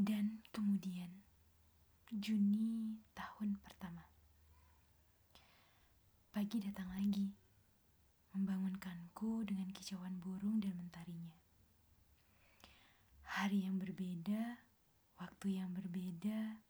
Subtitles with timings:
[0.00, 1.12] Dan kemudian,
[2.08, 4.00] Juni tahun pertama.
[6.32, 7.36] Pagi datang lagi,
[8.32, 11.36] membangunkanku dengan kicauan burung dan mentarinya.
[13.28, 14.64] Hari yang berbeda,
[15.20, 16.64] waktu yang berbeda,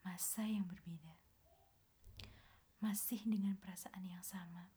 [0.00, 1.20] masa yang berbeda.
[2.80, 4.72] Masih dengan perasaan yang sama,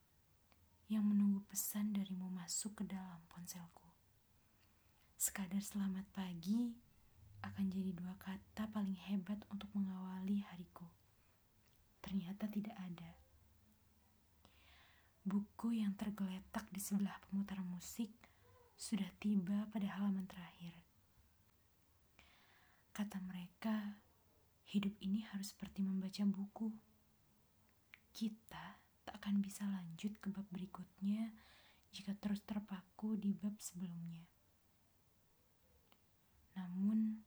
[0.92, 3.88] yang menunggu pesan darimu masuk ke dalam ponselku.
[5.16, 6.91] Sekadar selamat pagi
[7.42, 10.86] akan jadi dua kata paling hebat untuk mengawali hariku.
[12.02, 13.12] Ternyata tidak ada.
[15.22, 18.10] Buku yang tergeletak di sebelah pemutar musik
[18.74, 20.74] sudah tiba pada halaman terakhir.
[22.90, 24.02] Kata mereka,
[24.74, 26.74] hidup ini harus seperti membaca buku.
[28.10, 28.66] Kita
[29.06, 31.30] tak akan bisa lanjut ke bab berikutnya
[31.94, 34.26] jika terus terpaku di bab sebelumnya.
[36.56, 37.20] Namun,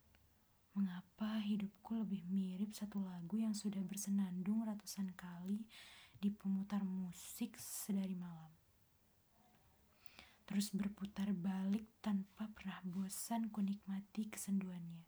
[0.75, 5.63] mengapa hidupku lebih mirip satu lagu yang sudah bersenandung ratusan kali
[6.19, 8.51] di pemutar musik sedari malam?
[10.45, 15.07] Terus berputar balik tanpa pernah bosan kunikmati kesenduannya.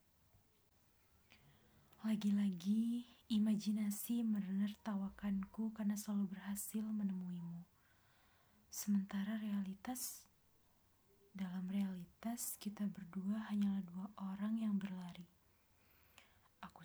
[2.06, 7.66] Lagi-lagi, imajinasi menertawakanku karena selalu berhasil menemuimu.
[8.70, 10.22] Sementara realitas
[11.36, 15.35] dalam realitas, kita berdua hanyalah dua orang yang berlari.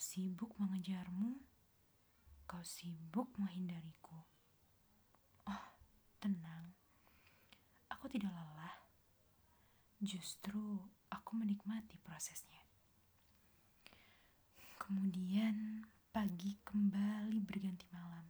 [0.01, 1.37] Sibuk mengejarmu,
[2.49, 4.17] kau sibuk menghindariku.
[5.45, 5.65] Oh,
[6.17, 6.73] tenang.
[7.85, 8.81] Aku tidak lelah.
[10.01, 12.65] Justru aku menikmati prosesnya.
[14.81, 18.25] Kemudian pagi kembali berganti malam.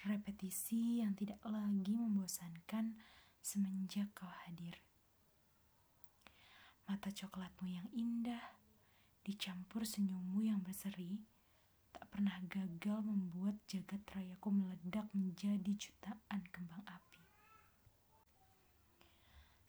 [0.00, 2.96] Repetisi yang tidak lagi membosankan
[3.44, 4.80] semenjak kau hadir.
[6.88, 8.56] Mata coklatmu yang indah,
[9.28, 11.20] dicampur senyummu yang berseri,
[11.92, 17.20] tak pernah gagal membuat jagat rayaku meledak menjadi jutaan kembang api.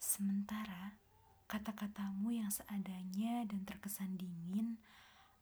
[0.00, 0.96] Sementara
[1.44, 4.80] kata-katamu yang seadanya dan terkesan dingin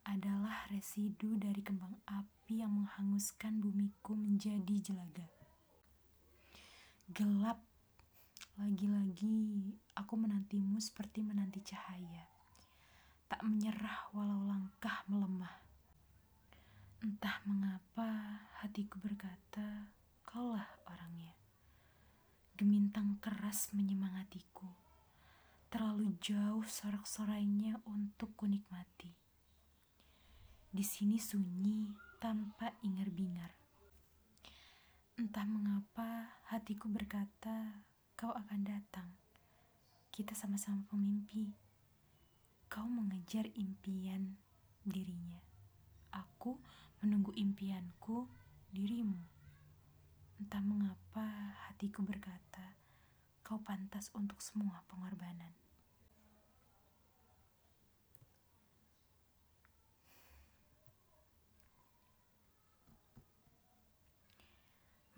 [0.03, 5.31] adalah residu dari kembang api yang menghanguskan bumiku menjadi jelaga.
[7.15, 7.63] Gelap
[8.59, 12.38] lagi-lagi aku menantimu seperti menanti cahaya.
[13.29, 15.61] Tak menyerah walau langkah melemah.
[17.05, 19.93] Entah mengapa hatiku berkata,
[20.25, 21.37] kaulah orangnya.
[22.57, 24.67] Gemintang keras menyemangatiku.
[25.69, 29.13] Terlalu jauh sorak-sorainya untuk kunikmati.
[30.73, 33.53] Di sini sunyi tanpa ingar-bingar.
[35.21, 37.85] Entah mengapa hatiku berkata,
[38.17, 39.13] kau akan datang.
[40.09, 41.68] Kita sama-sama pemimpi.
[42.69, 44.37] Kau mengejar impian
[44.85, 45.41] dirinya.
[46.13, 46.61] Aku
[47.01, 48.29] menunggu impianku
[48.73, 49.21] dirimu.
[50.39, 52.77] Entah mengapa hatiku berkata,
[53.43, 55.51] kau pantas untuk semua pengorbanan.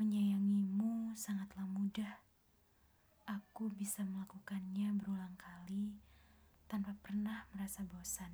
[0.01, 2.25] Menyayangimu sangatlah mudah
[3.61, 5.93] aku bisa melakukannya berulang kali
[6.71, 8.31] tanpa pernah merasa bosan.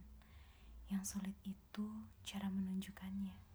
[0.93, 1.89] Yang sulit itu
[2.21, 3.46] cara menunjukkannya.